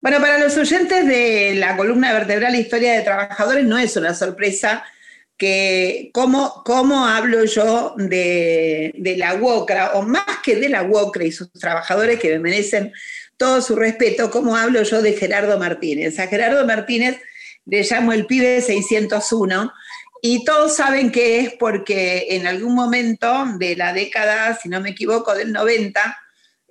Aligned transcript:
Bueno, 0.00 0.18
para 0.18 0.38
los 0.38 0.56
oyentes 0.56 1.06
de 1.06 1.54
la 1.56 1.76
columna 1.76 2.14
vertebral 2.14 2.54
Historia 2.54 2.94
de 2.94 3.02
Trabajadores 3.02 3.66
no 3.66 3.76
es 3.76 3.94
una 3.96 4.14
sorpresa 4.14 4.82
que 5.36 6.10
cómo, 6.14 6.62
cómo 6.64 7.06
hablo 7.06 7.44
yo 7.44 7.94
de, 7.98 8.94
la 9.18 9.34
UOCRA, 9.34 9.92
o 9.94 10.02
más 10.02 10.38
que 10.42 10.56
de 10.56 10.70
la 10.70 10.84
UOCRA 10.84 11.24
y 11.24 11.32
sus 11.32 11.52
trabajadores 11.52 12.18
que 12.18 12.30
me 12.30 12.38
merecen 12.38 12.92
todo 13.36 13.60
su 13.60 13.76
respeto, 13.76 14.30
cómo 14.30 14.56
hablo 14.56 14.82
yo 14.82 15.02
de 15.02 15.12
Gerardo 15.12 15.58
Martínez. 15.58 16.18
A 16.18 16.28
Gerardo 16.28 16.66
Martínez 16.66 17.18
le 17.66 17.82
llamo 17.82 18.14
el 18.14 18.24
pibe 18.24 18.62
601 18.62 19.70
y 20.22 20.44
todos 20.44 20.76
saben 20.76 21.12
que 21.12 21.40
es 21.40 21.52
porque 21.58 22.28
en 22.30 22.46
algún 22.46 22.74
momento 22.74 23.46
de 23.58 23.76
la 23.76 23.92
década, 23.92 24.58
si 24.62 24.70
no 24.70 24.80
me 24.80 24.90
equivoco, 24.90 25.34
del 25.34 25.52
90, 25.52 26.18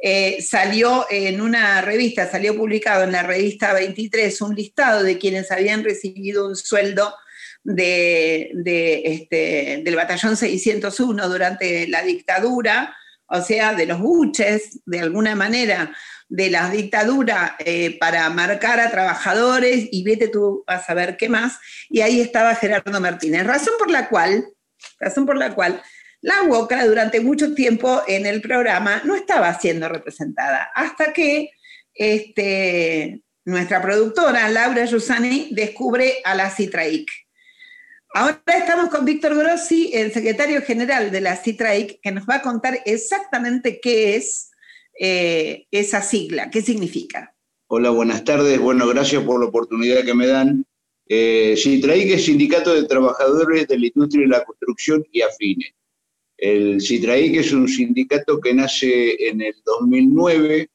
eh, 0.02 0.42
salió 0.42 1.06
en 1.10 1.42
una 1.42 1.82
revista, 1.82 2.30
salió 2.30 2.56
publicado 2.56 3.04
en 3.04 3.12
la 3.12 3.24
revista 3.24 3.74
23 3.74 4.42
un 4.42 4.56
listado 4.56 5.04
de 5.04 5.18
quienes 5.18 5.52
habían 5.52 5.84
recibido 5.84 6.48
un 6.48 6.56
sueldo 6.56 7.14
de, 7.64 8.52
este, 9.04 9.82
del 9.84 9.96
batallón 9.96 10.38
601 10.38 11.28
durante 11.28 11.88
la 11.88 12.02
dictadura, 12.04 12.96
o 13.28 13.42
sea, 13.42 13.74
de 13.74 13.86
los 13.86 14.00
buches, 14.00 14.80
de 14.86 15.02
alguna 15.02 15.36
manera, 15.36 15.94
de 16.30 16.50
la 16.50 16.70
dictadura 16.70 17.58
eh, 17.60 17.98
para 18.00 18.30
marcar 18.30 18.80
a 18.80 18.92
trabajadores 18.92 19.90
y 19.92 20.04
vete 20.04 20.30
tú 20.30 20.64
a 20.68 20.82
saber 20.82 21.18
qué 21.18 21.28
más, 21.28 21.60
y 21.90 22.02
ahí 22.02 22.22
estaba 22.22 22.56
Gerardo 22.56 23.02
Martínez, 23.02 23.46
razón 23.46 23.74
por 23.78 23.92
la 23.92 24.08
cual, 24.08 24.48
razón 25.00 25.26
por 25.26 25.38
la 25.38 25.54
cual 25.54 25.82
la 26.22 26.44
UOCRA 26.44 26.86
durante 26.86 27.22
mucho 27.22 27.54
tiempo 27.54 28.02
en 28.08 28.26
el 28.26 28.42
programa 28.42 29.02
no 29.06 29.16
estaba 29.16 29.58
siendo 29.60 29.88
representada, 29.88 30.70
hasta 30.76 31.14
que 31.14 31.52
este, 31.94 33.22
nuestra 33.46 33.82
productora, 33.82 34.50
Laura 34.50 34.86
Yusani, 34.86 35.50
descubre 35.52 36.22
a 36.24 36.36
la 36.36 36.50
CITRAIC. 36.50 37.10
Ahora 38.14 38.42
estamos 38.48 38.90
con 38.90 39.06
Víctor 39.06 39.36
Grossi, 39.36 39.92
el 39.94 40.12
secretario 40.12 40.62
general 40.62 41.12
de 41.12 41.22
la 41.22 41.36
CITRAIC, 41.36 42.00
que 42.02 42.12
nos 42.12 42.26
va 42.26 42.36
a 42.36 42.42
contar 42.42 42.80
exactamente 42.86 43.80
qué 43.80 44.16
es 44.16 44.50
eh, 45.00 45.68
esa 45.72 46.02
sigla, 46.02 46.50
qué 46.50 46.62
significa. 46.62 47.36
Hola, 47.68 47.92
buenas 47.92 48.24
tardes. 48.24 48.60
Bueno, 48.60 48.88
gracias 48.88 49.24
por 49.24 49.40
la 49.40 49.46
oportunidad 49.48 50.04
que 50.04 50.16
me 50.16 50.26
dan. 50.26 50.66
Eh, 51.08 51.56
CITRAIC 51.56 52.12
es 52.12 52.26
Sindicato 52.26 52.74
de 52.74 52.88
Trabajadores 52.88 53.68
de 53.68 53.78
la 53.78 53.86
Industria 53.86 54.24
de 54.24 54.30
la 54.30 54.44
Construcción 54.44 55.06
y 55.12 55.22
Afines. 55.22 55.74
El 56.40 56.82
CITRAIC 56.82 57.36
es 57.36 57.52
un 57.52 57.68
sindicato 57.68 58.40
que 58.40 58.54
nace 58.54 59.28
en 59.28 59.42
el 59.42 59.56
2009, 59.66 60.70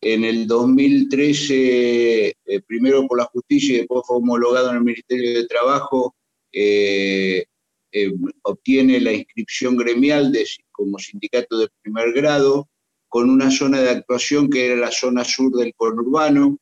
en 0.00 0.24
el 0.24 0.46
2013, 0.46 2.28
eh, 2.28 2.60
primero 2.66 3.06
por 3.06 3.18
la 3.18 3.26
justicia 3.26 3.74
y 3.74 3.78
después 3.80 4.02
fue 4.06 4.16
homologado 4.16 4.70
en 4.70 4.76
el 4.76 4.84
Ministerio 4.84 5.34
de 5.34 5.46
Trabajo, 5.46 6.16
eh, 6.50 7.44
eh, 7.92 8.12
obtiene 8.42 9.00
la 9.00 9.12
inscripción 9.12 9.76
gremial 9.76 10.32
de, 10.32 10.46
como 10.72 10.98
sindicato 10.98 11.58
de 11.58 11.68
primer 11.82 12.14
grado, 12.14 12.66
con 13.08 13.28
una 13.28 13.50
zona 13.50 13.82
de 13.82 13.90
actuación 13.90 14.48
que 14.48 14.64
era 14.64 14.76
la 14.76 14.90
zona 14.90 15.24
sur 15.24 15.52
del 15.52 15.74
conurbano. 15.74 16.56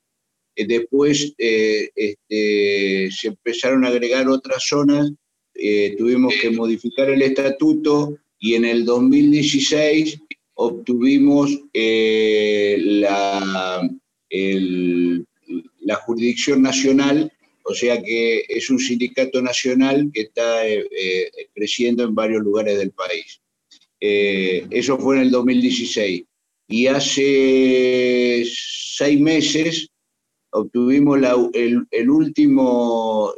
después 0.56 1.34
este, 1.38 3.10
se 3.12 3.28
empezaron 3.28 3.84
a 3.84 3.88
agregar 3.88 4.28
otras 4.28 4.64
zonas 4.66 5.12
eh, 5.60 5.96
tuvimos 5.98 6.34
que 6.40 6.50
modificar 6.50 7.10
el 7.10 7.20
estatuto 7.20 8.16
y 8.38 8.54
en 8.54 8.64
el 8.64 8.84
2016 8.84 10.20
obtuvimos 10.54 11.50
eh, 11.74 12.76
la, 12.80 13.90
la 15.80 15.94
jurisdicción 15.96 16.62
nacional, 16.62 17.32
o 17.64 17.74
sea 17.74 18.00
que 18.00 18.44
es 18.48 18.70
un 18.70 18.78
sindicato 18.78 19.42
nacional 19.42 20.08
que 20.14 20.22
está 20.22 20.64
eh, 20.68 20.80
creciendo 21.52 22.04
en 22.04 22.14
varios 22.14 22.42
lugares 22.42 22.78
del 22.78 22.92
país. 22.92 23.40
eso 24.00 24.96
fue 24.98 25.16
en 25.16 25.22
el 25.22 25.30
2016. 25.32 26.22
Y 26.68 26.86
hace 26.86 28.44
seis 28.46 29.18
meses 29.18 29.88
obtuvimos 30.50 31.18
el, 31.54 32.10
último, 32.10 33.32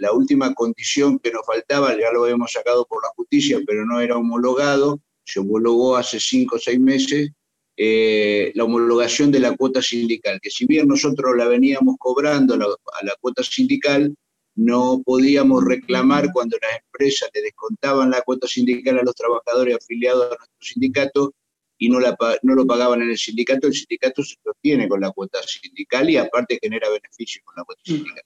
la 0.00 0.12
última 0.12 0.54
condición 0.54 1.18
que 1.18 1.30
nos 1.30 1.46
faltaba, 1.46 1.90
ya 1.96 2.10
lo 2.10 2.24
habíamos 2.24 2.52
sacado 2.52 2.86
por 2.86 3.02
la 3.02 3.10
justicia, 3.10 3.60
pero 3.66 3.84
no 3.84 4.00
era 4.00 4.16
homologado, 4.16 5.00
se 5.24 5.40
homologó 5.40 5.96
hace 5.96 6.18
cinco 6.18 6.56
o 6.56 6.58
seis 6.58 6.80
meses, 6.80 7.30
eh, 7.76 8.50
la 8.54 8.64
homologación 8.64 9.30
de 9.30 9.40
la 9.40 9.54
cuota 9.56 9.82
sindical, 9.82 10.40
que 10.40 10.50
si 10.50 10.66
bien 10.66 10.88
nosotros 10.88 11.36
la 11.36 11.46
veníamos 11.48 11.96
cobrando 11.98 12.54
a 12.54 13.04
la 13.04 13.14
cuota 13.20 13.42
sindical, 13.42 14.14
no 14.56 15.02
podíamos 15.04 15.64
reclamar 15.64 16.32
cuando 16.32 16.56
las 16.62 16.80
empresas 16.82 17.28
le 17.34 17.42
descontaban 17.42 18.10
la 18.10 18.22
cuota 18.22 18.48
sindical 18.48 18.98
a 18.98 19.02
los 19.02 19.14
trabajadores 19.14 19.76
afiliados 19.76 20.24
a 20.24 20.28
nuestro 20.28 20.60
sindicato 20.60 21.34
y 21.78 21.90
no, 21.90 22.00
la, 22.00 22.16
no 22.42 22.54
lo 22.54 22.66
pagaban 22.66 23.02
en 23.02 23.10
el 23.10 23.18
sindicato, 23.18 23.66
el 23.66 23.74
sindicato 23.74 24.22
se 24.22 24.36
sostiene 24.42 24.88
con 24.88 25.00
la 25.00 25.10
cuota 25.10 25.40
sindical 25.42 26.08
y 26.08 26.16
aparte 26.16 26.58
genera 26.60 26.88
beneficios 26.88 27.44
con 27.44 27.54
la 27.56 27.64
cuota 27.64 27.82
mm. 27.84 27.90
sindical. 27.90 28.22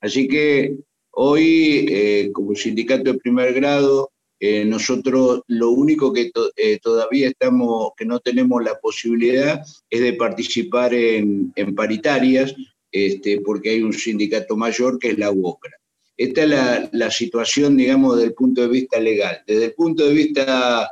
Así 0.00 0.26
que 0.28 0.76
hoy, 1.12 1.86
eh, 1.88 2.30
como 2.32 2.54
sindicato 2.54 3.12
de 3.12 3.18
primer 3.18 3.52
grado, 3.54 4.10
eh, 4.40 4.64
nosotros 4.64 5.42
lo 5.46 5.70
único 5.70 6.12
que 6.12 6.32
eh, 6.56 6.78
todavía 6.82 7.28
estamos, 7.28 7.92
que 7.96 8.04
no 8.04 8.18
tenemos 8.18 8.62
la 8.62 8.78
posibilidad 8.80 9.62
es 9.88 10.00
de 10.00 10.14
participar 10.14 10.92
en, 10.94 11.52
paritarias, 11.76 12.54
este, 12.90 13.40
porque 13.40 13.70
hay 13.70 13.82
un 13.82 13.92
sindicato 13.92 14.56
mayor 14.56 14.98
que 14.98 15.10
es 15.10 15.18
la 15.18 15.30
UOCRA. 15.30 15.76
Esta 16.16 16.42
es 16.42 16.48
la, 16.48 16.90
la, 16.92 17.10
situación, 17.10 17.76
digamos, 17.76 18.16
desde 18.16 18.28
el 18.28 18.34
punto 18.34 18.62
de 18.62 18.68
vista 18.68 19.00
legal. 19.00 19.42
Desde 19.46 19.66
el 19.66 19.74
punto 19.74 20.06
de 20.06 20.14
vista 20.14 20.90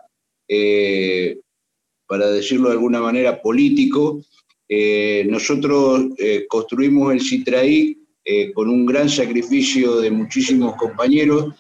para 2.06 2.28
decirlo 2.32 2.69
de 2.69 2.75
alguna 2.75 3.00
manera, 3.00 3.41
político. 3.41 4.20
Nosotros 5.26 6.06
construimos 6.48 7.12
el 7.12 7.20
CITRAI 7.20 8.00
eh, 8.32 8.52
con 8.52 8.68
un 8.68 8.86
gran 8.86 9.08
sacrificio 9.08 10.00
de 10.00 10.10
muchísimos 10.10 10.76
compañeros. 10.76 11.54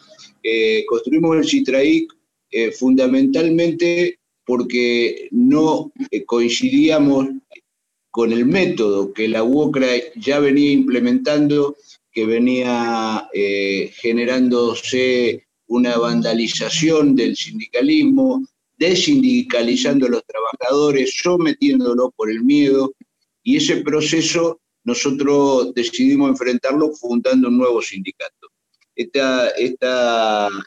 construimos 0.88 1.36
el 1.36 1.44
CITRAI 1.44 2.06
fundamentalmente 2.78 4.18
porque 4.46 5.28
no 5.32 5.92
coincidíamos 6.26 7.28
con 8.10 8.32
el 8.32 8.44
método 8.46 9.12
que 9.12 9.26
la 9.28 9.42
UOCRA 9.42 9.92
ya 10.16 10.38
venía 10.38 10.70
implementando, 10.72 11.76
que 12.12 12.24
venía 12.24 13.28
generándose 14.02 15.44
una 15.66 15.98
vandalización 15.98 17.14
del 17.14 17.36
sindicalismo, 17.36 18.46
desindicalizando 18.80 20.06
a 20.06 20.10
los 20.10 20.24
trabajadores, 20.24 21.14
sometiéndolos 21.22 22.10
por 22.16 22.30
el 22.30 22.42
miedo, 22.42 22.94
y 23.42 23.56
ese 23.56 23.76
proceso 23.78 24.60
nosotros 24.84 25.74
decidimos 25.74 26.30
enfrentarlo 26.30 26.90
fundando 26.92 27.48
un 27.48 27.58
nuevo 27.58 27.82
sindicato. 27.82 28.48
Esta, 28.94 29.48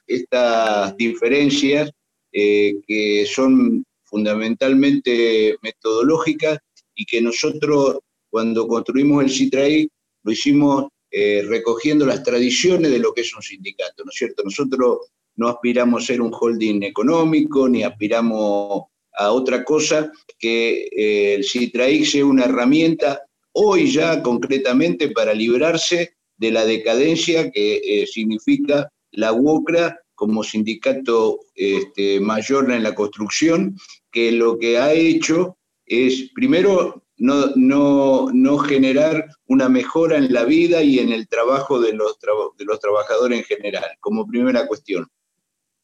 estas 0.08 0.98
diferencias 0.98 1.92
eh, 2.32 2.76
que 2.88 3.26
son 3.28 3.86
fundamentalmente 4.04 5.58
metodológicas 5.62 6.58
y 6.96 7.06
que 7.06 7.22
nosotros 7.22 8.00
cuando 8.30 8.68
construimos 8.68 9.24
el 9.24 9.30
CITRAI 9.30 9.90
lo 10.24 10.32
hicimos 10.32 10.88
eh, 11.12 11.44
recogiendo 11.48 12.06
las 12.06 12.24
tradiciones 12.24 12.90
de 12.90 12.98
lo 12.98 13.14
que 13.14 13.22
es 13.22 13.36
un 13.36 13.44
sindicato, 13.44 14.04
¿no 14.04 14.10
es 14.10 14.18
cierto? 14.18 14.44
Nosotros 14.44 15.12
no 15.36 15.48
aspiramos 15.48 16.02
a 16.02 16.08
ser 16.08 16.22
un 16.22 16.34
holding 16.34 16.82
económico, 16.82 17.70
ni 17.70 17.84
aspiramos 17.84 18.86
a 19.16 19.32
otra 19.32 19.64
cosa 19.64 20.12
que 20.40 20.88
eh, 20.92 21.36
el 21.36 21.46
CITRAIC 21.46 22.06
sea 22.06 22.26
una 22.26 22.46
herramienta 22.46 23.22
hoy 23.54 23.92
ya 23.92 24.22
concretamente 24.22 25.10
para 25.10 25.34
librarse 25.34 26.16
de 26.38 26.52
la 26.52 26.66
decadencia 26.66 27.52
que 27.52 27.76
eh, 27.76 28.08
significa 28.08 28.90
la 29.12 29.32
UOCRA 29.32 30.00
como 30.16 30.44
sindicato 30.44 31.40
este, 31.56 32.20
mayor 32.20 32.72
en 32.72 32.84
la 32.84 32.96
construcción, 32.96 33.78
que 34.12 34.32
lo 34.32 34.58
que 34.60 34.78
ha 34.78 34.94
hecho 34.94 35.58
es, 35.86 36.32
primero, 36.34 37.04
no, 37.18 37.48
no, 37.56 38.30
no, 38.34 38.58
generar 38.58 39.28
una 39.48 39.70
mejora 39.70 40.18
en 40.18 40.34
la 40.34 40.46
vida 40.46 40.82
y 40.84 41.00
en 41.00 41.12
el 41.12 41.28
trabajo 41.28 41.80
de 41.80 41.94
los, 41.94 42.18
de 42.58 42.66
los 42.66 42.80
trabajadores 42.80 43.40
en 43.40 43.46
general, 43.46 43.86
como 44.00 44.28
primera 44.28 44.68
cuestión. 44.68 45.08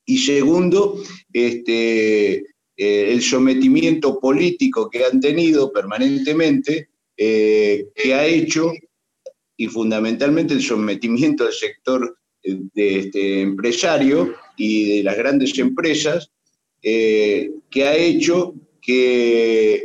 Y 0.05 0.17
segundo, 0.19 1.01
este, 1.31 2.35
eh, 2.35 2.43
el 3.11 3.21
sometimiento 3.21 4.19
político 4.19 4.89
que 4.89 5.05
han 5.05 5.19
tenido 5.19 5.71
permanentemente, 5.71 6.89
eh, 7.19 7.87
que 7.93 8.13
ha 8.13 8.25
hecho, 8.25 8.71
y 9.57 9.67
fundamentalmente 9.67 10.53
el 10.53 10.61
sometimiento 10.61 11.43
del 11.43 11.53
sector 11.53 12.17
eh, 12.43 12.57
este, 12.73 13.41
empresario 13.41 14.33
y 14.55 14.97
de 14.97 15.03
las 15.03 15.17
grandes 15.17 15.57
empresas, 15.59 16.31
que 16.81 17.83
ha 17.83 17.93
hecho 17.93 18.55
que 18.81 19.83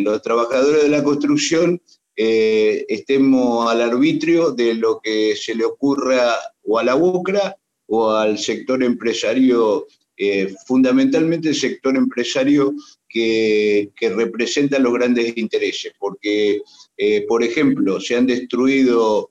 los 0.00 0.20
trabajadores 0.20 0.82
de 0.82 0.90
la 0.90 1.02
construcción 1.02 1.80
eh, 2.18 2.86
estemos 2.88 3.70
al 3.70 3.82
arbitrio 3.82 4.50
de 4.52 4.74
lo 4.74 5.00
que 5.00 5.36
se 5.36 5.54
le 5.54 5.66
ocurra 5.66 6.34
o 6.62 6.78
a 6.78 6.84
la 6.84 6.96
UCRA 6.96 7.54
o 7.88 8.10
al 8.10 8.38
sector 8.38 8.82
empresario, 8.82 9.86
eh, 10.16 10.54
fundamentalmente 10.66 11.50
el 11.50 11.54
sector 11.54 11.94
empresario 11.94 12.72
que, 13.16 14.08
representa 14.10 14.78
los 14.78 14.92
grandes 14.92 15.36
intereses, 15.36 15.92
porque, 15.98 16.60
eh, 16.96 17.24
por 17.26 17.42
ejemplo, 17.42 18.00
se 18.00 18.16
han 18.16 18.26
destruido 18.26 19.30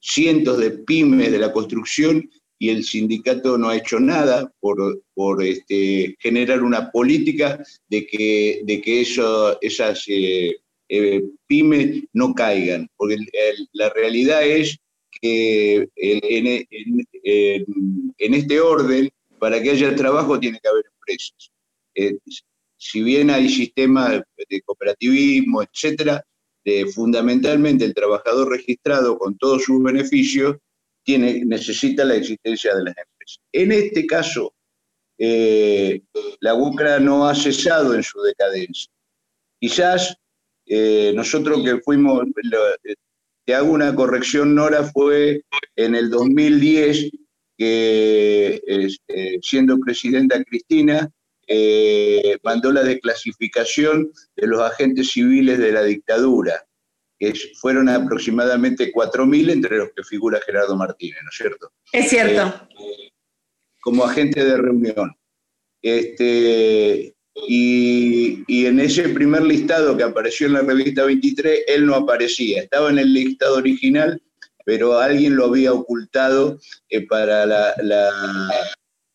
cientos 0.00 0.58
de 0.58 0.70
pymes 0.70 1.32
de 1.32 1.38
la 1.38 1.52
construcción 1.52 2.28
y 2.58 2.68
el 2.68 2.84
sindicato 2.84 3.56
no 3.56 3.68
ha 3.68 3.76
hecho 3.76 3.98
nada 3.98 4.52
por, 4.60 5.02
por 5.14 5.42
este, 5.42 6.16
generar 6.18 6.62
una 6.62 6.90
política 6.90 7.64
de 7.88 8.06
que, 8.06 8.60
de 8.64 8.80
que 8.80 9.00
eso, 9.00 9.58
esas 9.60 10.04
eh, 10.08 10.56
pymes 11.46 12.04
no 12.12 12.34
caigan, 12.34 12.88
porque 12.96 13.16
la 13.72 13.90
realidad 13.90 14.46
es 14.46 14.78
que 15.20 15.88
en, 15.96 16.66
este 18.18 18.60
orden, 18.60 19.10
para 19.38 19.62
que 19.62 19.70
haya 19.70 19.94
trabajo 19.96 20.38
tiene 20.38 20.60
que 20.60 20.68
haber 20.68 20.84
empresas. 20.94 21.50
Eh, 21.94 22.18
si 22.76 23.02
bien 23.02 23.30
hay 23.30 23.48
sistemas 23.48 24.22
de 24.48 24.62
cooperativismo, 24.62 25.62
etcétera, 25.62 26.24
fundamentalmente 26.94 27.84
el 27.84 27.94
trabajador 27.94 28.50
registrado 28.50 29.18
con 29.18 29.36
todos 29.36 29.64
sus 29.64 29.82
beneficios 29.82 30.56
tiene, 31.04 31.44
necesita 31.44 32.04
la 32.04 32.16
existencia 32.16 32.74
de 32.74 32.84
las 32.84 32.94
empresas. 32.96 33.40
En 33.52 33.72
este 33.72 34.06
caso, 34.06 34.54
eh, 35.18 36.02
la 36.40 36.54
UCRA 36.54 36.98
no 36.98 37.28
ha 37.28 37.34
cesado 37.34 37.94
en 37.94 38.02
su 38.02 38.20
decadencia. 38.22 38.90
Quizás 39.60 40.16
eh, 40.66 41.12
nosotros 41.14 41.62
que 41.62 41.78
fuimos, 41.80 42.24
te 43.44 43.54
hago 43.54 43.72
una 43.72 43.94
corrección, 43.94 44.54
Nora, 44.54 44.84
fue 44.84 45.42
en 45.76 45.94
el 45.94 46.10
2010 46.10 47.10
que 47.56 48.60
eh, 48.66 49.38
siendo 49.42 49.78
presidenta 49.78 50.42
Cristina, 50.42 51.10
eh, 51.46 52.38
mandó 52.42 52.72
la 52.72 52.82
desclasificación 52.82 54.10
de 54.36 54.46
los 54.46 54.60
agentes 54.60 55.10
civiles 55.10 55.58
de 55.58 55.72
la 55.72 55.82
dictadura, 55.82 56.66
que 57.18 57.34
fueron 57.60 57.88
aproximadamente 57.88 58.92
4.000, 58.92 59.50
entre 59.50 59.78
los 59.78 59.88
que 59.94 60.02
figura 60.02 60.40
Gerardo 60.44 60.76
Martínez, 60.76 61.18
¿no 61.22 61.30
es 61.30 61.36
cierto? 61.36 61.72
Es 61.92 62.08
cierto. 62.08 62.68
como 63.80 64.04
agente 64.04 64.44
de 64.44 64.56
reunión. 64.56 65.14
Este, 65.82 67.14
y, 67.34 68.66
en 68.66 68.80
ese 68.80 69.08
primer 69.10 69.42
listado 69.42 69.96
que 69.96 70.04
apareció 70.04 70.46
en 70.46 70.54
la 70.54 70.62
revista 70.62 71.04
23, 71.04 71.64
él 71.66 71.86
no 71.86 71.94
aparecía. 71.96 72.62
Estaba 72.62 72.90
en 72.90 72.98
el 72.98 73.12
listado 73.12 73.56
original, 73.56 74.20
pero 74.64 74.98
alguien 74.98 75.36
lo 75.36 75.46
había 75.46 75.72
ocultado 75.72 76.58
eh, 76.88 77.06
para, 77.06 77.44
la, 77.44 77.74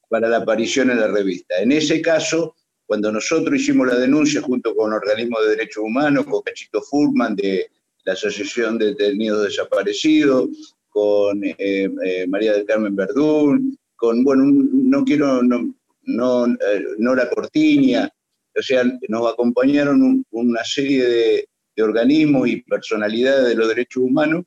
para 0.10 0.28
la 0.28 0.38
aparición 0.38 0.90
en 0.92 1.00
la 1.00 1.08
revista. 1.08 1.62
En 1.62 1.72
ese 1.72 2.02
caso, 2.02 2.56
cuando 2.86 3.12
nosotros 3.12 3.62
hicimos 3.62 3.88
la 3.88 4.00
denuncia 4.00 4.42
junto 4.42 4.76
con 4.76 4.92
organismos 4.92 5.44
de 5.44 5.52
derechos 5.52 5.84
humanos, 5.84 6.26
con 6.26 6.42
Cachito 6.42 6.82
Furman 6.82 7.36
de 7.36 7.70
la 8.04 8.14
Asociación 8.14 8.78
de 8.80 8.88
Detenidos 8.88 9.44
Desaparecidos, 9.44 10.76
con 10.90 11.44
eh, 11.44 11.56
eh, 11.60 12.28
María 12.28 12.54
del 12.54 12.66
Carmen 12.66 12.96
Verdún, 12.96 13.78
con, 13.96 14.24
bueno, 14.24 14.44
no 14.46 15.06
quiero, 15.06 15.44
no, 15.44 16.46
eh, 16.48 16.84
Nora 16.98 17.30
Cortiña, 17.30 18.10
o 18.58 18.62
sea, 18.62 18.84
nos 19.08 19.32
acompañaron 19.32 20.26
una 20.32 20.64
serie 20.64 21.06
de, 21.06 21.46
organismos 21.82 22.50
y 22.50 22.62
personalidades 22.64 23.48
de 23.48 23.56
los 23.56 23.70
derechos 23.70 24.04
humanos 24.04 24.44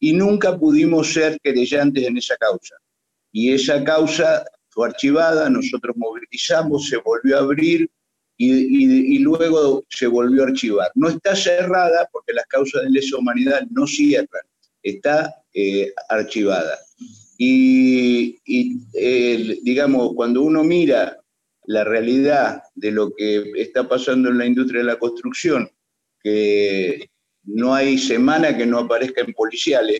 y 0.00 0.14
nunca 0.14 0.58
pudimos 0.58 1.12
ser 1.12 1.38
querellantes 1.40 2.04
en 2.04 2.16
esa 2.16 2.36
causa. 2.38 2.74
Y 3.30 3.52
esa 3.52 3.84
causa 3.84 4.44
fue 4.72 4.88
archivada, 4.88 5.50
nosotros 5.50 5.94
movilizamos, 5.96 6.88
se 6.88 6.96
volvió 6.96 7.36
a 7.36 7.40
abrir 7.40 7.90
y, 8.38 9.18
luego 9.18 9.84
se 9.88 10.06
volvió 10.06 10.42
a 10.42 10.46
archivar. 10.46 10.90
No 10.94 11.08
está 11.08 11.36
cerrada 11.36 12.08
porque 12.10 12.32
las 12.32 12.46
causas 12.46 12.82
de 12.82 12.90
lesa 12.90 13.18
humanidad 13.18 13.62
no 13.70 13.86
cierran, 13.86 14.42
está 14.82 15.32
eh, 15.52 15.92
archivada. 16.08 16.78
Y, 17.38 18.38
digamos, 19.62 20.12
cuando 20.14 20.42
uno 20.42 20.64
mira 20.64 21.18
la 21.66 21.84
realidad 21.84 22.62
de 22.74 22.90
lo 22.90 23.14
que 23.14 23.52
está 23.56 23.88
pasando 23.88 24.30
en 24.30 24.38
la 24.38 24.46
industria 24.46 24.80
de 24.80 24.86
la 24.86 24.98
construcción, 24.98 25.70
que 26.22 27.10
no 27.44 27.74
hay 27.74 27.98
semana 27.98 28.56
que 28.56 28.66
no 28.66 28.78
aparezcan 28.78 29.32
policiales, 29.34 29.98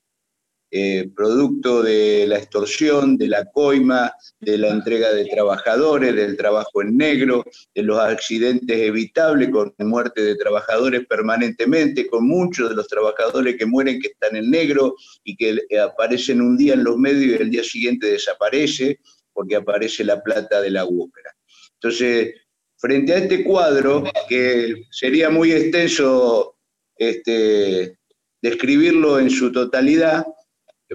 eh, 0.75 1.11
producto 1.15 1.83
de 1.83 2.27
la 2.27 2.39
extorsión, 2.39 3.19
de 3.19 3.29
la 3.29 3.45
coima, 3.45 4.11
de 4.41 4.57
la 4.57 4.71
entrega 4.71 5.13
de 5.13 5.27
trabajadores, 5.27 6.17
del 6.17 6.35
trabajo 6.35 6.81
en 6.81 6.97
negro, 6.97 7.45
de 7.75 7.83
los 7.83 7.99
accidentes 7.99 8.79
evitables 8.79 9.51
con 9.51 9.75
muerte 9.81 10.23
de 10.23 10.35
trabajadores 10.35 11.07
permanentemente, 11.07 12.07
con 12.07 12.27
muchos 12.27 12.71
de 12.71 12.75
los 12.75 12.89
trabajadores 12.89 13.57
que 13.59 13.67
mueren 13.67 14.01
que 14.01 14.09
están 14.09 14.35
en 14.35 14.51
negro 14.51 14.97
y 15.23 15.37
que 15.37 15.59
aparecen 15.79 16.41
un 16.41 16.57
día 16.57 16.73
en 16.73 16.85
los 16.85 16.97
medios 16.97 17.39
y 17.39 17.43
el 17.43 17.51
día 17.51 17.65
siguiente 17.65 18.07
desaparece 18.07 18.99
porque 19.35 19.57
aparece 19.57 20.05
la 20.05 20.23
plata 20.23 20.63
de 20.63 20.71
la 20.71 20.87
UOCRA. 20.87 21.37
Entonces, 21.75 22.35
frente 22.79 23.13
a 23.13 23.19
este 23.19 23.45
cuadro, 23.45 24.05
que 24.27 24.87
sería 24.91 25.29
muy 25.29 25.53
extenso 25.53 26.57
este, 26.97 27.99
describirlo 28.41 29.19
en 29.19 29.29
su 29.29 29.53
totalidad, 29.53 30.25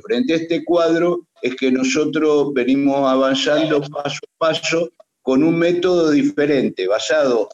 frente 0.02 0.34
a 0.34 0.38
este 0.38 0.64
cuadro 0.64 1.28
es 1.42 1.56
que 1.56 1.72
nosotros 1.72 2.54
venimos 2.54 3.10
avanzando 3.10 3.82
paso 3.82 4.20
a 4.24 4.38
paso 4.38 4.90
con 5.22 5.44
un 5.44 5.58
método 5.58 6.12
diferente, 6.12 6.88
basado 6.88 7.50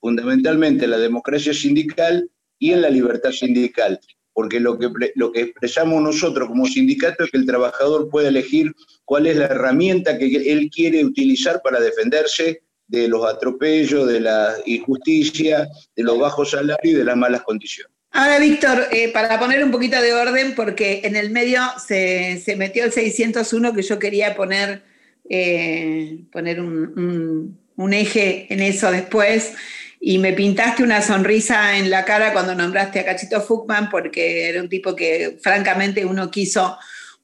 fundamentalmente 0.00 0.84
en 0.84 0.92
la 0.92 0.98
democracia 0.98 1.52
sindical 1.52 2.30
y 2.58 2.72
en 2.72 2.82
la 2.82 2.90
libertad 2.90 3.32
sindical. 3.32 4.00
Porque 4.32 4.60
lo 4.60 4.78
que, 4.78 4.88
lo 5.16 5.32
que 5.32 5.42
expresamos 5.42 6.00
nosotros 6.02 6.48
como 6.48 6.66
sindicato 6.66 7.24
es 7.24 7.30
que 7.30 7.38
el 7.38 7.46
trabajador 7.46 8.08
puede 8.08 8.28
elegir 8.28 8.72
cuál 9.04 9.26
es 9.26 9.36
la 9.36 9.46
herramienta 9.46 10.16
que 10.16 10.52
él 10.52 10.70
quiere 10.70 11.04
utilizar 11.04 11.60
para 11.62 11.80
defenderse 11.80 12.62
de 12.86 13.08
los 13.08 13.24
atropellos, 13.24 14.06
de 14.06 14.20
la 14.20 14.54
injusticia, 14.64 15.68
de 15.94 16.02
los 16.02 16.18
bajos 16.18 16.52
salarios 16.52 16.94
y 16.94 16.96
de 16.96 17.04
las 17.04 17.16
malas 17.16 17.42
condiciones. 17.42 17.97
Ahora, 18.18 18.40
Víctor, 18.40 18.88
eh, 18.90 19.12
para 19.12 19.38
poner 19.38 19.62
un 19.62 19.70
poquito 19.70 20.02
de 20.02 20.12
orden, 20.12 20.56
porque 20.56 21.02
en 21.04 21.14
el 21.14 21.30
medio 21.30 21.62
se, 21.86 22.42
metió 22.56 22.82
el 22.82 22.90
601 22.90 23.72
que 23.72 23.82
yo 23.82 24.00
quería 24.00 24.34
poner, 24.34 24.82
eh, 25.30 26.18
poner 26.32 26.60
un, 26.60 27.56
eje 27.92 28.52
en 28.52 28.58
eso 28.58 28.90
después, 28.90 29.52
y 30.00 30.18
me 30.18 30.32
pintaste 30.32 30.82
una 30.82 31.00
sonrisa 31.00 31.78
en 31.78 31.90
la 31.90 32.04
cara 32.04 32.32
cuando 32.32 32.56
nombraste 32.56 32.98
a 32.98 33.04
Cachito 33.04 33.40
Fuchman, 33.40 33.88
porque 33.88 34.48
era 34.48 34.60
un 34.60 34.68
tipo 34.68 34.96
que 34.96 35.38
francamente 35.40 36.04
uno 36.04 36.28
quiso 36.28 36.76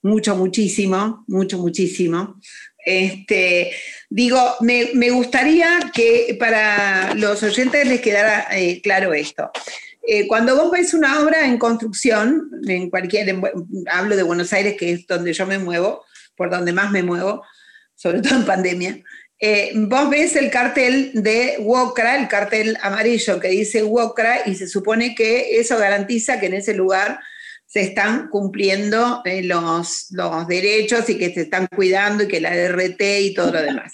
mucho, 0.03 0.37
muchísimo, 0.37 1.25
mucho, 1.27 1.59
muchísimo. 1.59 2.41
Este, 2.87 3.73
digo, 4.09 4.39
me, 4.61 5.11
gustaría 5.11 5.91
que 5.93 6.37
para 6.39 7.15
los 7.15 7.43
oyentes 7.43 7.89
les 7.89 8.01
quedara 8.01 8.47
eh, 8.53 8.81
claro 8.81 9.13
esto. 9.13 9.51
Eh, 10.07 10.27
cuando 10.27 10.57
vos 10.57 10.71
ves 10.71 10.93
una 10.93 11.21
obra 11.21 11.47
en 11.47 11.59
construcción, 11.59 12.51
en 12.67 12.91
cualquier, 12.91 13.35
hablo 13.91 14.17
de 14.17 14.23
Buenos 14.23 14.53
Aires, 14.53 14.77
que 14.79 14.93
es 14.93 15.07
donde 15.07 15.33
yo 15.33 15.47
me 15.47 15.59
muevo, 15.59 16.05
por 16.37 16.51
donde 16.51 16.73
más 16.73 16.91
me 16.91 17.03
muevo, 17.03 17.43
sobre 17.95 18.21
todo 18.21 18.37
en 18.37 18.45
pandemia, 18.45 19.03
eh, 19.41 19.73
vos 19.75 20.09
ves 20.11 20.37
el 20.37 20.51
cartel 20.51 21.11
de 21.15 21.57
WOCRA, 21.61 22.19
el 22.19 22.29
cartel 22.29 22.77
amarillo 22.83 23.41
que 23.41 23.49
dice 23.49 23.83
WOCRA, 23.83 24.47
y 24.47 24.55
se 24.55 24.69
supone 24.69 25.15
que 25.15 25.59
eso 25.59 25.79
garantiza 25.79 26.39
que 26.39 26.47
en 26.47 26.55
ese 26.55 26.75
lugar 26.75 27.19
se 27.67 27.81
están 27.81 28.29
cumpliendo 28.29 29.23
eh, 29.25 29.43
los, 29.43 30.07
los 30.11 30.47
derechos 30.47 31.09
y 31.09 31.19
que 31.19 31.33
se 31.33 31.43
están 31.43 31.67
cuidando 31.67 32.25
y 32.25 32.29
que 32.29 32.41
la 32.41 32.55
RT 32.55 33.01
y 33.21 33.35
todo 33.35 33.53
lo 33.53 33.63
demás. 33.63 33.93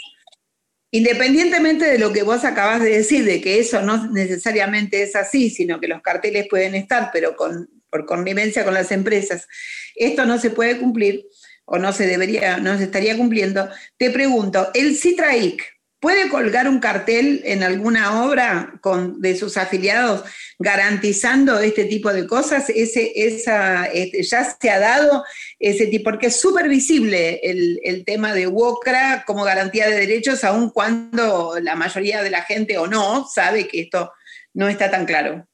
Independientemente 0.92 1.85
de 1.85 1.99
lo 1.99 2.12
que 2.12 2.25
vos 2.25 2.44
acabas 2.44 2.82
de 2.82 2.90
decir, 2.90 3.25
de 3.25 3.40
que 3.40 3.61
eso 3.61 3.80
no 3.82 4.11
necesariamente 4.11 5.02
es 5.02 5.14
así, 5.14 5.50
sino 5.50 5.80
que 5.80 5.87
los 5.87 6.02
carteles 6.02 6.49
pueden 6.49 6.75
estar, 6.75 7.11
pero 7.12 7.37
con, 7.37 7.70
por 7.90 8.06
convivencia 8.06 8.64
con 8.64 8.75
las 8.75 8.90
empresas, 8.90 9.47
esto 9.94 10.26
no 10.26 10.38
se 10.38 10.50
puede 10.50 10.78
cumplir 10.78 11.26
o 11.64 11.78
no 11.78 11.92
se 11.92 12.06
debería, 12.06 12.56
no 12.59 12.76
se 12.76 12.85
estaría 12.85 13.16
cumpliendo. 13.16 13.68
Te 13.97 14.11
pregunto, 14.11 14.70
el 14.75 14.97
CITRAIC, 14.97 15.62
¿Puede 16.00 16.30
colgar 16.30 16.66
un 16.66 16.80
cartel 16.80 17.42
en 17.45 17.62
alguna 17.62 18.25
obra 18.25 18.73
con, 18.80 19.21
de 19.21 19.37
sus 19.37 19.59
afiliados 19.59 20.25
garantizando 20.59 21.61
este 21.61 21.85
tipo 21.85 22.11
de 22.11 22.26
cosas? 22.26 22.71
Ese, 22.71 23.12
esa, 23.14 23.85
este, 23.85 24.23
¿Ya 24.23 24.57
se 24.59 24.71
ha 24.71 24.78
dado 24.78 25.25
ese 25.59 25.88
tipo? 25.88 26.04
Porque 26.04 26.28
es 26.28 26.40
súper 26.40 26.71
visible 26.71 27.40
el, 27.42 27.78
el, 27.85 28.07
tema 28.07 28.33
de 28.33 28.47
WOCRA 28.47 29.25
como 29.26 29.45
garantía 29.45 29.90
de 29.90 30.00
derechos, 30.00 30.42
aun 30.42 30.71
cuando 30.71 31.57
la 31.61 31.76
mayoría 31.76 32.23
de 32.23 32.30
la 32.30 32.45
gente 32.45 32.78
o 32.78 32.87
no 32.87 33.28
sabe 33.28 33.69
que 33.69 33.83
esto 33.83 34.11
no 34.54 34.69
está 34.69 34.90
tan 34.90 35.04
claro. 35.04 35.47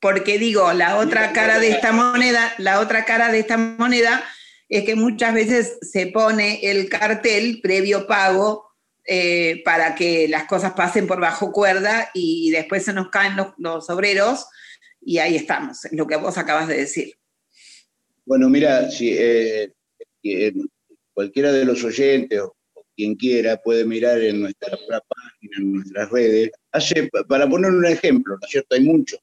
Porque 0.00 0.38
digo, 0.38 0.72
la 0.72 0.96
otra 0.98 1.32
cara 1.32 1.58
de 1.58 1.70
esta 1.70 1.90
moneda, 1.90 2.54
la 2.58 2.78
otra 2.78 3.04
cara 3.04 3.32
de 3.32 3.40
esta 3.40 3.56
moneda 3.56 4.22
es 4.68 4.84
que 4.84 4.94
muchas 4.94 5.34
veces 5.34 5.78
se 5.82 6.06
pone 6.06 6.60
el 6.62 6.88
cartel 6.88 7.60
previo 7.60 8.06
pago 8.06 8.71
eh, 9.06 9.62
para 9.64 9.94
que 9.94 10.28
las 10.28 10.44
cosas 10.44 10.72
pasen 10.72 11.06
por 11.06 11.20
bajo 11.20 11.52
cuerda 11.52 12.10
y, 12.14 12.50
después 12.50 12.84
se 12.84 12.92
nos 12.92 13.08
caen 13.10 13.36
los, 13.58 13.90
obreros 13.90 14.46
y 15.00 15.18
ahí 15.18 15.36
estamos, 15.36 15.84
es 15.84 15.92
lo 15.92 16.06
que 16.06 16.16
vos 16.16 16.38
acabas 16.38 16.68
de 16.68 16.76
decir. 16.76 17.14
Bueno, 18.24 18.48
mira, 18.48 18.90
si 18.90 19.16
eh, 19.18 19.72
cualquiera 21.12 21.52
de 21.52 21.64
los 21.64 21.82
oyentes 21.82 22.40
o, 22.40 22.56
quien 22.94 23.14
quiera 23.14 23.56
puede 23.56 23.84
mirar 23.84 24.20
en 24.20 24.40
nuestra 24.40 24.76
página, 24.76 25.56
en 25.58 25.72
nuestras 25.72 26.10
redes. 26.10 26.50
Hace, 26.72 27.08
para 27.28 27.48
poner 27.48 27.70
un 27.70 27.86
ejemplo, 27.86 28.34
¿no 28.34 28.46
es 28.46 28.50
cierto? 28.50 28.74
Hay 28.74 28.82
muchos 28.82 29.20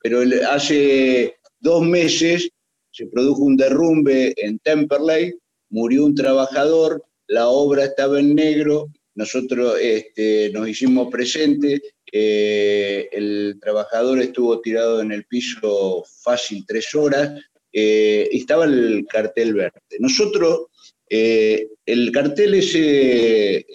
pero 0.00 0.20
hace 0.50 1.34
dos 1.60 1.82
meses 1.82 2.50
se 2.90 3.06
produjo 3.06 3.42
un 3.42 3.56
derrumbe 3.56 4.34
en 4.36 4.58
Temperley, 4.58 5.34
murió 5.70 6.04
un 6.04 6.14
trabajador, 6.14 7.02
la 7.28 7.48
obra 7.48 7.84
estaba 7.84 8.20
en 8.20 8.34
negro, 8.34 8.90
nosotros 9.14 9.76
este, 9.80 10.50
nos 10.52 10.68
hicimos 10.68 11.10
presentes, 11.10 11.80
eh, 12.12 13.08
el 13.12 13.58
trabajador 13.60 14.20
estuvo 14.20 14.60
tirado 14.60 15.00
en 15.00 15.12
el 15.12 15.24
piso 15.24 16.04
fácil 16.22 16.64
tres 16.66 16.94
horas, 16.94 17.40
eh, 17.72 18.28
estaba 18.32 18.64
el 18.64 19.04
cartel 19.08 19.54
verde. 19.54 19.80
Nosotros, 19.98 20.66
eh, 21.08 21.68
el 21.84 22.12
cartel 22.12 22.54
ese 22.54 23.66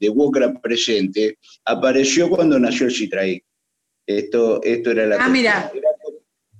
de 0.00 0.08
Wokra 0.08 0.52
presente 0.60 1.38
apareció 1.64 2.28
cuando 2.28 2.58
nació 2.58 2.86
el 2.86 2.94
Citraí. 2.94 3.42
Esto, 4.06 4.62
esto 4.62 4.90
era 4.90 5.06
la... 5.06 5.24
Ah, 5.24 5.28
mira. 5.28 5.70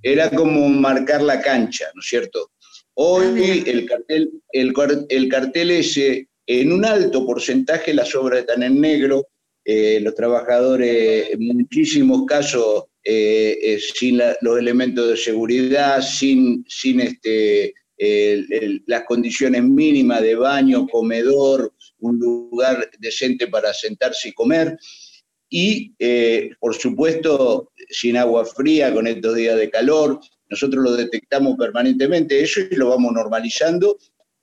Era, 0.01 0.29
como 0.29 0.69
marcar 0.69 1.21
la 1.21 1.41
cancha, 1.41 1.87
¿no 1.93 1.99
es 1.99 2.07
cierto? 2.07 2.51
Hoy 3.01 3.27
ah, 3.27 3.63
el, 3.65 3.85
cartel, 3.85 4.29
el, 4.51 4.73
el 5.07 5.29
cartel 5.29 5.71
ese 5.71 6.27
en 6.45 6.73
un 6.73 6.83
alto 6.83 7.25
porcentaje 7.25 7.93
las 7.93 8.13
obras 8.13 8.41
están 8.41 8.61
en 8.61 8.81
negro, 8.81 9.25
eh, 9.63 10.01
los 10.01 10.15
trabajadores 10.15 11.29
en 11.31 11.47
muchísimos 11.47 12.25
casos 12.25 12.87
eh, 13.05 13.57
eh, 13.61 13.79
sin 13.79 14.19
los 14.41 14.59
elementos 14.59 15.07
de 15.07 15.15
seguridad, 15.15 16.01
sin, 16.01 16.65
sin 16.67 16.99
este, 16.99 17.73
las 18.85 19.03
condiciones 19.05 19.63
mínimas 19.63 20.21
de 20.21 20.35
baño, 20.35 20.85
comedor, 20.85 21.73
un 21.99 22.19
lugar 22.19 22.89
decente 22.99 23.47
para 23.47 23.73
sentarse 23.73 24.27
y 24.27 24.33
comer. 24.33 24.77
Y, 25.49 25.93
por 26.59 26.75
supuesto, 26.75 27.71
sin 27.89 28.17
agua 28.17 28.45
fría 28.45 28.93
con 28.93 29.07
estos 29.07 29.35
días 29.35 29.57
de 29.57 29.69
calor. 29.69 30.19
Nosotros 30.49 30.83
lo 30.83 30.95
detectamos 30.95 31.57
permanentemente, 31.57 32.41
eso 32.41 32.61
y 32.61 32.75
lo 32.75 32.89
vamos 32.89 33.13
normalizando. 33.13 33.97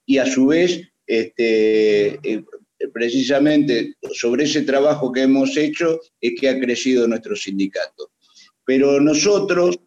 Y 0.05 0.19
a 0.19 0.27
su 0.27 0.47
vez, 0.47 0.81
este, 1.07 2.15
eh, 2.23 2.45
precisamente 2.93 3.95
sobre 4.13 4.45
ese 4.45 4.63
trabajo 4.63 5.13
que 5.13 5.23
hemos 5.23 5.57
hecho 5.57 6.01
es 6.21 6.39
que 6.39 6.49
ha 6.49 6.61
crecido 6.61 7.09
nuestro 7.09 7.35
sindicato. 7.35 8.11
Pero 8.65 9.01
nosotros 9.01 9.79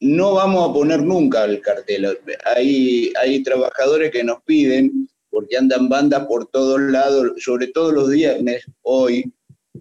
no 0.00 0.34
vamos 0.34 0.68
a 0.68 0.72
poner 0.72 1.02
nunca 1.02 1.44
el 1.44 1.60
cartel. 1.60 2.18
Hay, 2.44 3.12
hay 3.20 3.42
trabajadores 3.42 4.10
que 4.10 4.24
nos 4.24 4.42
piden, 4.42 5.08
porque 5.30 5.56
andan 5.56 5.88
bandas 5.88 6.26
por 6.26 6.46
todos 6.50 6.80
lados, 6.80 7.32
sobre 7.38 7.68
todo 7.68 7.92
los 7.92 8.10
viernes, 8.10 8.64
hoy, 8.82 9.32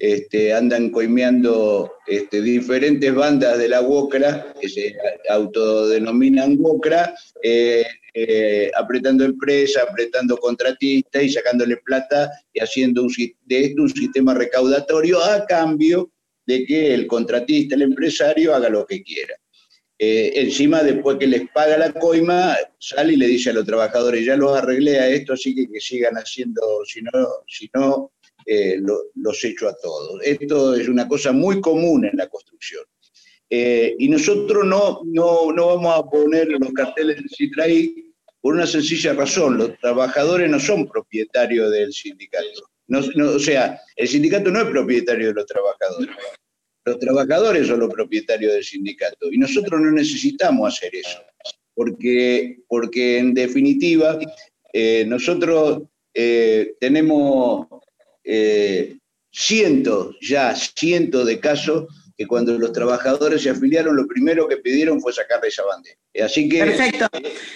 este, 0.04 0.52
andan 0.52 0.90
coimeando 0.90 1.94
este, 2.06 2.42
diferentes 2.42 3.16
bandas 3.16 3.58
de 3.58 3.70
la 3.70 3.80
WOCRA, 3.80 4.54
que 4.60 4.68
se 4.68 4.98
autodenominan 5.30 6.58
WOCRA, 6.60 7.16
eh, 7.42 7.86
eh, 8.14 8.70
apretando 8.76 9.24
empresas, 9.24 9.88
apretando 9.90 10.36
contratistas 10.36 11.24
y 11.24 11.30
sacándole 11.30 11.78
plata 11.78 12.30
y 12.52 12.60
haciendo 12.60 13.08
de 13.46 13.64
esto 13.64 13.84
un 13.84 13.90
sistema 13.90 14.34
recaudatorio 14.34 15.24
a 15.24 15.46
cambio 15.46 16.12
de 16.46 16.66
que 16.66 16.94
el 16.94 17.08
contratista, 17.08 17.76
el 17.76 17.84
empresario, 17.84 18.54
haga 18.54 18.68
lo 18.68 18.86
que 18.86 19.02
quiera. 19.04 19.36
Eh, 19.98 20.34
encima, 20.36 20.84
después 20.84 21.16
que 21.18 21.28
les 21.28 21.50
paga 21.52 21.78
la 21.78 21.94
coima, 21.94 22.58
sale 22.78 23.14
y 23.14 23.16
le 23.16 23.28
dice 23.28 23.52
a 23.52 23.54
los 23.54 23.66
trabajadores, 23.66 24.26
ya 24.26 24.36
los 24.36 24.54
arreglé 24.54 25.00
a 25.00 25.08
esto, 25.08 25.32
así 25.32 25.56
que 25.56 25.70
que 25.72 25.80
sigan 25.80 26.16
haciendo, 26.16 26.62
si 26.86 27.02
no, 27.04 27.10
si 27.48 27.70
no 27.74 28.12
eh, 28.46 28.80
los 29.16 29.44
echo 29.44 29.68
a 29.68 29.76
todos. 29.82 30.22
Esto 30.24 30.76
es 30.76 30.88
una 30.88 31.08
cosa 31.08 31.32
muy 31.32 31.62
común 31.62 32.06
en 32.06 32.18
la 32.18 32.28
construcción. 32.28 32.84
Eh, 33.50 33.96
y 34.00 34.10
nosotros 34.10 34.66
no, 34.66 35.02
no, 35.06 35.52
no, 35.52 35.68
vamos 35.68 35.96
a 35.96 36.10
poner 36.10 36.48
los 36.48 36.72
carteles 36.74 37.18
del 37.18 37.30
Citraí 37.30 38.14
por 38.44 38.56
una 38.56 38.68
sencilla 38.68 39.14
razón, 39.14 39.58
los 39.58 39.80
trabajadores 39.80 40.50
no 40.50 40.60
son 40.60 40.86
propietarios 40.86 41.72
del 41.72 41.94
sindicato. 41.94 42.68
O 42.90 43.40
sea, 43.40 43.80
el 43.96 44.06
sindicato 44.06 44.52
no 44.52 44.60
es 44.60 44.66
propietario 44.66 45.28
de 45.28 45.34
los 45.34 45.46
trabajadores. 45.46 46.10
Los 46.84 47.00
trabajadores 47.00 47.68
son 47.68 47.80
los 47.80 47.94
propietarios 47.94 48.52
del 48.52 48.64
sindicato 48.66 49.32
y 49.32 49.38
nosotros 49.38 49.80
no 49.80 49.92
necesitamos 49.92 50.74
hacer 50.74 50.94
eso, 50.94 51.20
porque, 51.74 52.60
porque 52.68 53.20
en 53.20 53.34
definitiva 53.34 54.20
eh, 54.74 55.06
nosotros 55.08 55.84
eh, 56.14 56.76
tenemos 56.82 57.68
cientos, 59.32 60.16
ya 60.22 60.56
cientos 60.56 61.26
de 61.26 61.40
casos 61.40 61.88
que 62.18 62.28
cuando 62.28 62.58
los 62.60 62.72
trabajadores 62.72 63.42
se 63.42 63.50
afiliaron, 63.50 63.96
lo 63.96 64.08
primero 64.08 64.48
que 64.48 64.58
pidieron 64.58 65.02
fue 65.02 65.12
sacarle 65.14 65.48
esa 65.48 65.64
bandera. 65.64 65.98
Así 66.24 66.48
que... 66.48 66.60
Perfecto, 66.60 67.10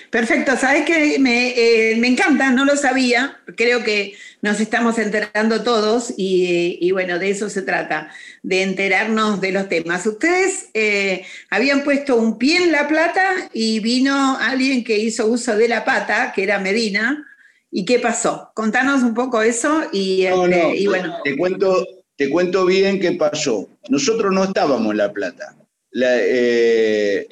perfecto. 0.10 0.58
Sabes 0.58 0.84
que 0.86 1.20
me, 1.20 1.50
eh, 1.50 1.96
me, 1.98 2.08
encanta, 2.08 2.50
no 2.50 2.66
lo 2.66 2.76
sabía, 2.76 3.40
creo 3.56 3.84
que 3.84 4.16
nos 4.42 4.60
estamos 4.60 4.98
enterando 4.98 5.64
todos 5.64 6.12
y, 6.18 6.90
bueno, 6.92 7.20
de 7.20 7.30
eso 7.30 7.50
se 7.50 7.62
trata, 7.62 8.12
de 8.42 8.64
enterarnos 8.64 9.42
de 9.42 9.52
los 9.52 9.70
temas. 9.70 10.08
Ustedes 10.08 10.70
eh, 10.74 11.24
habían 11.52 11.84
puesto 11.84 12.16
un 12.16 12.40
pie 12.40 12.64
en 12.64 12.72
La 12.72 12.88
Plata 12.88 13.50
y 13.54 13.80
vino 13.80 14.38
alguien 14.40 14.84
que 14.84 14.98
hizo 14.98 15.28
uso 15.28 15.56
de 15.56 15.68
la 15.68 15.86
pata, 15.86 16.34
que 16.36 16.44
era 16.44 16.58
Medina. 16.58 17.27
¿Y 17.72 17.86
qué 17.86 18.00
pasó? 18.00 18.52
Contanos 18.54 19.04
un 19.04 19.14
poco 19.14 19.42
eso 19.42 19.84
y, 19.92 20.24
este, 20.24 20.76
y 20.78 20.88
bueno. 20.88 21.18
Te 21.24 21.36
cuento, 21.36 21.86
te 22.16 22.30
cuento 22.30 22.66
bien 22.66 23.00
qué 23.00 23.12
pasó. 23.14 23.68
Nosotros 23.90 24.34
no 24.34 24.46
estábamos 24.46 24.92
en 24.92 24.98
La 24.98 25.12
Plata. 25.12 25.56
Eh, 25.94 27.28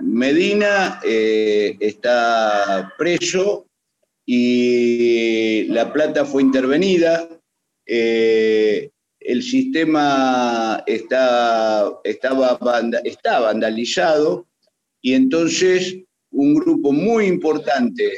Medina 0.00 1.00
eh, 1.04 1.76
está 1.80 2.92
preso 2.98 3.66
y 4.26 5.64
La 5.68 5.92
Plata 5.92 6.24
fue 6.24 6.42
intervenida. 6.42 7.28
Eh, 7.86 8.90
el 9.20 9.42
sistema 9.42 10.82
está, 10.86 11.92
estaba, 12.04 12.58
está 13.04 13.40
vandalizado 13.40 14.46
y 15.02 15.14
entonces 15.14 15.96
un 16.30 16.54
grupo 16.54 16.92
muy 16.92 17.26
importante 17.26 18.12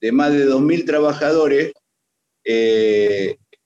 de 0.00 0.12
más 0.12 0.32
de 0.32 0.46
2.000 0.46 0.84
trabajadores 0.86 1.72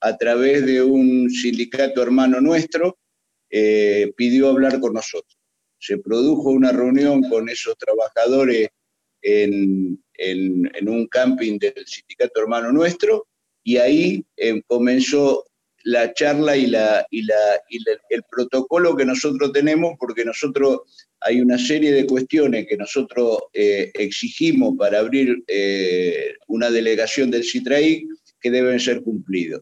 a 0.01 0.17
través 0.17 0.65
de 0.65 0.81
un 0.81 1.29
sindicato 1.29 2.01
hermano 2.01 2.41
nuestro, 2.41 2.97
eh, 3.49 4.11
pidió 4.17 4.49
hablar 4.49 4.79
con 4.79 4.93
nosotros. 4.93 5.37
Se 5.79 5.97
produjo 5.99 6.49
una 6.49 6.71
reunión 6.71 7.21
con 7.29 7.49
esos 7.49 7.77
trabajadores 7.77 8.69
en, 9.21 10.01
un 10.87 11.07
camping 11.07 11.59
del 11.59 11.85
sindicato 11.85 12.41
hermano 12.41 12.71
nuestro 12.71 13.27
y 13.63 13.77
ahí 13.77 14.25
eh, 14.37 14.61
comenzó 14.67 15.45
la 15.83 16.13
charla 16.13 16.55
y, 16.55 16.67
la, 16.67 17.05
y, 17.09 17.23
la, 17.25 17.35
el 18.09 18.23
protocolo 18.29 18.95
que 18.95 19.05
nosotros 19.05 19.51
tenemos, 19.51 19.95
porque 19.99 20.23
nosotros 20.25 20.81
hay 21.21 21.41
una 21.41 21.57
serie 21.57 21.91
de 21.91 22.05
cuestiones 22.05 22.65
que 22.67 22.77
nosotros 22.77 23.39
eh, 23.53 23.91
exigimos 23.93 24.75
para 24.77 24.99
abrir 24.99 25.43
una 26.47 26.69
delegación 26.69 27.31
del 27.31 27.43
CITRAIC 27.43 28.07
que 28.41 28.51
deben 28.51 28.79
ser 28.79 29.01
cumplidos. 29.03 29.61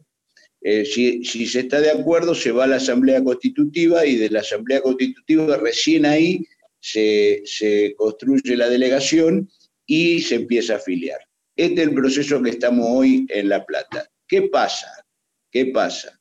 Eh, 0.61 0.83
si, 0.85 1.23
se 1.23 1.61
está 1.61 1.79
de 1.79 1.91
acuerdo, 1.91 2.35
se 2.35 2.51
va 2.51 2.65
a 2.65 2.67
la 2.67 2.75
Asamblea 2.77 3.23
Constitutiva 3.23 4.05
y 4.05 4.17
de 4.17 4.29
la 4.29 4.41
Asamblea 4.41 4.81
Constitutiva 4.81 5.57
recién 5.57 6.05
ahí 6.05 6.45
se, 6.79 7.43
construye 7.97 8.57
la 8.57 8.69
delegación 8.69 9.49
y 9.85 10.21
se 10.21 10.35
empieza 10.35 10.73
a 10.73 10.77
afiliar. 10.77 11.19
Este 11.55 11.81
es 11.81 11.87
el 11.87 11.93
proceso 11.93 12.41
que 12.41 12.51
estamos 12.51 12.85
hoy 12.89 13.25
en 13.29 13.49
La 13.49 13.65
Plata. 13.65 14.09
¿Qué 14.27 14.43
pasa? 14.43 14.87
¿Qué 15.51 15.67
pasa? 15.67 16.19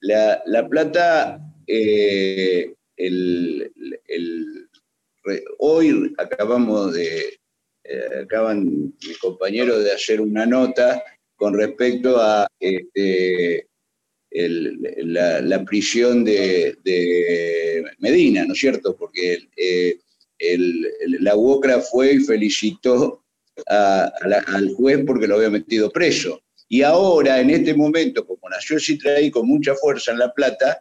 La, 0.00 0.68
Plata, 0.68 1.40
eh, 1.66 2.72
hoy 5.58 6.14
acabamos 6.18 6.94
de, 6.94 7.38
eh, 7.84 8.20
acaban 8.22 8.92
mis 9.06 9.18
compañeros 9.18 9.84
de 9.84 9.92
hacer 9.92 10.20
una 10.20 10.46
nota 10.46 11.02
con 11.36 11.54
respecto 11.54 12.20
a 12.20 12.46
este, 12.58 13.66
la, 14.30 15.64
prisión 15.64 16.24
de, 16.24 16.76
Medina, 17.98 18.44
¿no 18.44 18.52
es 18.52 18.60
cierto? 18.60 18.96
Porque 18.96 19.48
eh, 19.56 19.98
la 21.20 21.36
UOCRA 21.36 21.80
fue 21.80 22.14
y 22.14 22.20
felicitó 22.20 23.24
al 23.66 24.74
juez 24.74 25.04
porque 25.06 25.26
lo 25.26 25.36
había 25.36 25.50
metido 25.50 25.90
preso. 25.90 26.40
Y 26.68 26.82
ahora, 26.82 27.40
en 27.40 27.50
este 27.50 27.74
momento, 27.74 28.24
como 28.24 28.48
nació 28.48 28.78
Citraí 28.78 29.30
con 29.30 29.46
mucha 29.48 29.74
fuerza 29.74 30.12
en 30.12 30.18
La 30.18 30.32
Plata, 30.32 30.78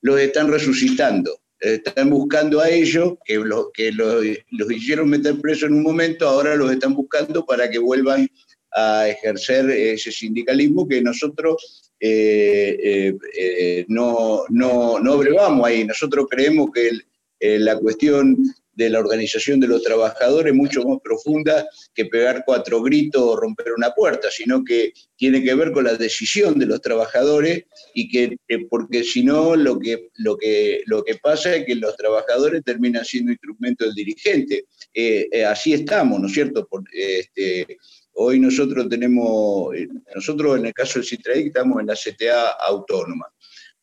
los 0.00 0.20
están 0.20 0.50
resucitando. 0.50 1.40
Están 1.62 2.10
buscando 2.10 2.60
a 2.60 2.68
ellos, 2.68 3.14
que, 3.24 3.42
que 3.72 3.92
los, 3.92 4.24
hicieron 4.70 5.08
meter 5.08 5.40
preso 5.40 5.66
en 5.66 5.74
un 5.74 5.82
momento, 5.82 6.28
ahora 6.28 6.56
los 6.56 6.72
están 6.72 6.94
buscando 6.94 7.46
para 7.46 7.70
que 7.70 7.78
vuelvan 7.78 8.28
a 8.72 9.08
ejercer 9.08 9.70
ese 9.70 10.10
sindicalismo 10.10 10.88
que 10.88 11.00
nosotros 11.00 11.92
eh, 12.00 12.76
eh, 12.82 13.16
eh, 13.38 13.84
no, 13.86 14.42
no, 14.48 14.98
no 14.98 15.18
brevamos 15.18 15.64
ahí. 15.64 15.84
Nosotros 15.84 16.26
creemos 16.28 16.70
que 16.72 16.90
la 17.58 17.78
cuestión 17.78 18.36
de 18.74 18.90
la 18.90 19.00
organización 19.00 19.60
de 19.60 19.68
los 19.68 19.82
trabajadores 19.82 20.54
mucho 20.54 20.82
más 20.84 20.98
profunda 21.02 21.66
que 21.94 22.06
pegar 22.06 22.42
cuatro 22.46 22.82
gritos 22.82 23.22
o 23.22 23.36
romper 23.36 23.72
una 23.76 23.90
puerta, 23.90 24.28
sino 24.30 24.64
que 24.64 24.92
tiene 25.16 25.42
que 25.42 25.54
ver 25.54 25.72
con 25.72 25.84
la 25.84 25.94
decisión 25.94 26.58
de 26.58 26.66
los 26.66 26.80
trabajadores 26.80 27.64
y 27.94 28.08
que, 28.08 28.36
porque 28.70 29.04
si 29.04 29.22
no, 29.24 29.56
lo 29.56 29.78
que, 29.78 30.08
lo, 30.16 30.36
que, 30.36 30.82
lo 30.86 31.04
que 31.04 31.16
pasa 31.16 31.54
es 31.54 31.66
que 31.66 31.74
los 31.74 31.96
trabajadores 31.96 32.62
terminan 32.64 33.04
siendo 33.04 33.32
instrumento 33.32 33.84
del 33.84 33.94
dirigente. 33.94 34.66
Eh, 34.94 35.28
eh, 35.30 35.44
así 35.44 35.72
estamos, 35.74 36.20
¿no 36.20 36.26
es 36.26 36.32
cierto? 36.32 36.68
este, 36.92 37.78
hoy 38.14 38.40
nosotros 38.40 38.88
tenemos, 38.88 39.74
eh, 39.74 39.88
nosotros 40.14 40.58
en 40.58 40.66
el 40.66 40.74
caso 40.74 40.98
del 40.98 41.08
Citraí 41.08 41.46
estamos 41.46 41.80
en 41.80 41.86
la 41.86 41.94
CTA 41.94 42.50
autónoma, 42.52 43.26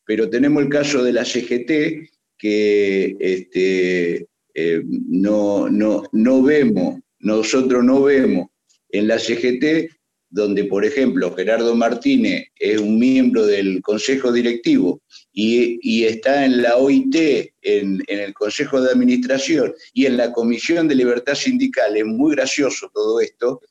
pero 0.05 0.29
tenemos 0.29 0.63
el 0.63 0.69
caso 0.69 1.03
de 1.03 1.13
la 1.13 1.23
CGT 1.23 2.09
que 2.37 3.15
este, 3.19 4.28
eh, 4.61 4.81
no, 4.83 5.69
no, 5.69 6.03
no 6.11 6.43
vemos, 6.43 6.99
nosotros 7.19 7.81
no 7.81 8.03
vemos 8.03 8.47
en 8.89 9.07
la 9.07 9.17
CGT, 9.17 9.89
donde 10.29 10.65
por 10.65 10.83
ejemplo 10.83 11.33
Gerardo 11.33 11.75
Martínez 11.75 12.47
es 12.59 12.77
un 12.77 12.99
miembro 12.99 13.45
del 13.45 13.81
Consejo 13.81 14.33
Directivo 14.33 15.01
y, 15.31 16.03
está 16.03 16.43
en 16.43 16.61
la 16.61 16.75
OIT, 16.75 17.15
en, 17.61 18.03
el 18.07 18.33
Consejo 18.33 18.81
de 18.81 18.91
Administración 18.91 19.73
y 19.93 20.07
en 20.07 20.17
la 20.17 20.33
Comisión 20.33 20.89
de 20.89 20.95
Libertad 20.95 21.35
Sindical, 21.35 21.95
es 21.95 22.05
muy 22.05 22.35
gracioso 22.35 22.91
todo 22.93 23.21
esto, 23.21 23.61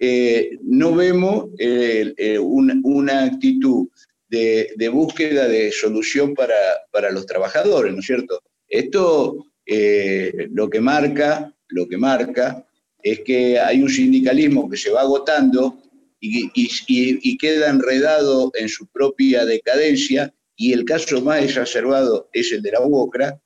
eh, 0.00 0.58
no 0.62 0.96
vemos 0.96 1.50
eh, 1.58 2.38
una, 2.40 3.24
actitud 3.24 3.86
de, 4.28 4.90
búsqueda 4.92 5.46
de 5.46 5.70
solución 5.70 6.34
para, 6.34 6.56
para 6.90 7.12
los 7.12 7.24
trabajadores, 7.24 7.92
¿no 7.92 8.00
es 8.00 8.06
cierto? 8.06 8.42
Esto 8.68 9.46
eh, 9.66 10.48
lo 10.50 10.68
que 10.68 10.80
marca, 10.80 11.54
lo 11.68 11.88
que 11.88 11.96
marca 11.96 12.66
es 13.02 13.20
que 13.20 13.58
hay 13.58 13.82
un 13.82 13.90
sindicalismo 13.90 14.68
que 14.68 14.76
se 14.76 14.90
va 14.90 15.02
agotando 15.02 15.78
y, 16.20 17.36
queda 17.36 17.68
enredado 17.68 18.50
en 18.54 18.68
su 18.68 18.86
propia 18.86 19.44
decadencia, 19.44 20.32
y 20.56 20.72
el 20.72 20.84
caso 20.84 21.20
más 21.20 21.44
exacerbado 21.44 22.30
es 22.32 22.52
el 22.52 22.62
de 22.62 22.72
la 22.72 22.80
UOCRA, 22.80 23.38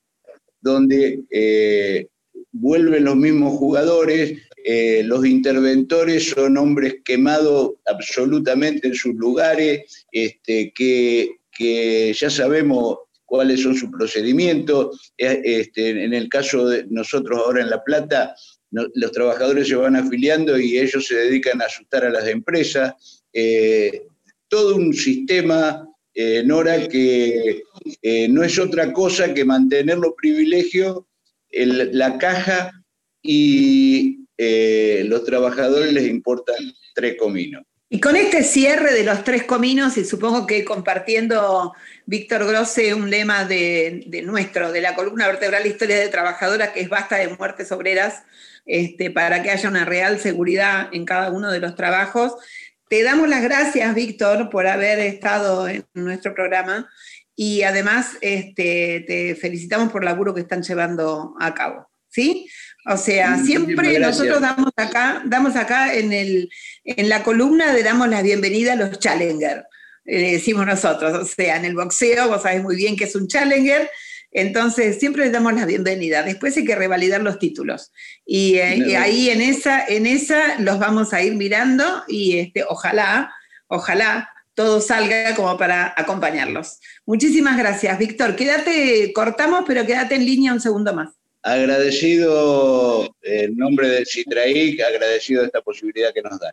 donde 0.61 1.25
eh, 1.31 2.07
vuelven 2.53 3.05
los 3.05 3.17
mismos 3.17 3.59
jugadores, 3.59 4.39
eh, 4.65 5.03
los 5.05 5.27
interventores 5.27 6.31
son 6.31 6.57
hombres 6.57 6.97
quemados 7.05 7.73
absolutamente 7.87 8.89
en 8.89 8.95
sus 8.95 9.15
lugares, 9.15 10.07
este, 10.13 10.73
que, 10.73 11.37
que 11.51 12.13
ya 12.13 12.31
sabemos 12.31 12.99
cuáles 13.29 13.63
son 13.63 13.77
sus 13.77 13.91
procedimientos. 13.91 15.13
Eh, 15.19 15.41
este, 15.45 15.91
en 16.03 16.15
el 16.15 16.29
caso 16.29 16.67
de 16.67 16.87
nosotros 16.89 17.41
ahora 17.45 17.63
en 17.63 17.71
La 17.71 17.85
Plata, 17.85 18.35
los 18.71 19.13
trabajadores 19.13 19.69
se 19.69 19.77
van 19.77 19.97
afiliando 19.97 20.59
y 20.59 20.79
ellos 20.79 21.07
se 21.07 21.15
dedican 21.15 21.61
a 21.61 21.67
asustar 21.67 22.05
a 22.05 22.11
las 22.11 22.27
empresas. 22.27 22.95
Eh, 23.33 24.03
todo 24.49 24.77
un 24.77 24.95
sistema, 24.95 25.87
eh, 26.15 26.43
Nora, 26.45 26.89
que 26.89 27.63
no 28.31 28.43
es 28.43 28.59
otra 28.59 28.93
cosa 28.93 29.35
que 29.35 29.45
mantener 29.45 29.99
los 29.99 30.15
privilegios, 30.21 31.03
la 31.51 32.17
caja 32.19 32.73
y 33.23 34.21
los 34.39 35.25
trabajadores 35.25 35.93
les 35.93 36.09
importan 36.09 36.57
tres 36.95 37.17
cominos. 37.19 37.63
Y 37.91 38.01
con 38.01 38.17
este 38.17 38.43
cierre 38.43 38.93
de 38.93 39.03
los 39.03 39.25
tres 39.25 39.45
cominos, 39.45 39.97
y 39.97 40.05
supongo 40.05 40.47
que 40.47 40.63
compartiendo 40.63 41.73
Víctor 42.05 42.47
Grosse 42.47 42.93
un 42.93 43.09
lema 43.09 43.47
de, 43.47 44.23
nuestro, 44.25 44.73
de 44.73 44.83
la 44.83 44.95
columna 44.95 45.27
vertebral 45.27 45.67
Historia 45.67 45.99
de 45.99 46.09
Trabajadora, 46.09 46.75
que 46.75 46.81
es 46.81 46.91
basta 46.91 47.17
de 47.17 47.29
muertes 47.29 47.73
obreras, 47.73 48.25
este, 48.67 49.11
para 49.11 49.43
que 49.43 49.51
haya 49.51 49.71
una 49.71 49.87
real 49.87 50.21
seguridad 50.21 50.91
en 50.93 51.07
cada 51.07 51.31
uno 51.31 51.51
de 51.51 51.61
los 51.61 51.75
trabajos. 51.77 52.35
Te 52.91 53.03
damos 53.03 53.27
las 53.27 53.43
gracias, 53.43 53.95
Víctor, 53.95 54.51
por 54.51 54.67
haber 54.67 54.99
estado 54.99 55.67
en 55.67 55.87
nuestro 55.95 56.35
programa 56.35 56.91
y 57.35 57.63
además 57.63 58.19
este, 58.21 59.03
te 59.07 59.35
felicitamos 59.35 59.91
por 59.91 60.03
el 60.03 60.07
laburo 60.07 60.35
que 60.35 60.43
están 60.43 60.63
llevando 60.63 61.35
a 61.41 61.55
cabo. 61.55 61.89
¿Sí? 62.11 62.51
O 62.87 62.97
sea, 62.97 63.39
siempre 63.39 63.99
nosotros 63.99 64.41
damos 64.41 64.73
acá, 64.77 65.23
damos 65.27 65.57
acá 65.57 65.95
en, 65.95 66.13
el, 66.13 66.51
en 66.85 67.09
la 67.09 67.23
columna, 67.23 67.73
le 67.73 67.83
damos 67.83 68.09
la 68.09 68.23
bienvenida 68.23 68.73
a 68.73 68.77
los 68.77 68.99
Challenger, 68.99 69.65
eh, 70.07 70.33
decimos 70.33 70.65
nosotros. 70.65 71.13
O 71.13 71.25
sea, 71.27 71.57
en 71.57 71.65
el 71.65 71.75
boxeo, 71.75 72.29
vos 72.29 72.43
sabés 72.43 72.63
muy 72.63 72.77
bien 72.77 72.97
que 72.97 73.05
es 73.05 73.15
un 73.15 73.29
Challenger, 73.29 73.91
entonces 74.31 74.99
siempre 74.99 75.25
les 75.25 75.33
damos 75.33 75.53
la 75.55 75.67
bienvenida. 75.67 76.23
Después 76.23 76.57
hay 76.57 76.65
que 76.65 76.77
revalidar 76.77 77.21
los 77.21 77.39
títulos. 77.39 77.93
Y, 78.25 78.55
eh, 78.57 78.97
ahí 78.97 79.31
en 79.31 79.43
esa, 79.43 79.85
en 79.85 80.07
esa 80.07 80.59
los 80.61 80.79
vamos 80.79 81.13
a 81.13 81.23
ir 81.23 81.35
mirando 81.35 82.05
y 82.07 82.39
este, 82.39 82.65
ojalá, 82.65 83.35
ojalá 83.67 84.31
todo 84.55 84.81
salga 84.81 85.35
como 85.35 85.59
para 85.59 85.93
acompañarlos. 85.97 86.81
Muchísimas 87.07 87.59
gracias, 87.59 87.99
Víctor. 87.99 88.35
Quédate, 88.35 89.13
cortamos, 89.13 89.65
pero 89.67 89.85
quédate 89.85 90.15
en 90.15 90.25
línea 90.25 90.53
un 90.53 90.61
segundo 90.61 90.95
más 90.95 91.18
agradecido 91.53 93.09
en 93.23 93.57
nombre 93.57 93.89
del 93.89 94.07
Citraí, 94.07 94.81
agradecido 94.81 95.43
de 95.43 95.47
esta 95.47 95.63
posibilidad 95.63 96.13
que 96.13 96.23
nos 96.23 96.39
dan. 96.39 96.53